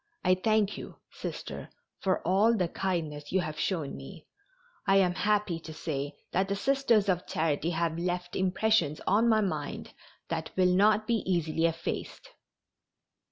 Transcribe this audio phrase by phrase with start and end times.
[0.25, 1.69] I thank you, Sister,
[1.99, 4.25] for all the kindness you have shown me.
[4.87, 9.41] I am happy to say that the Sisters of Charity have left impressions on my
[9.41, 9.93] mind
[10.29, 12.29] that will not be easily effaced."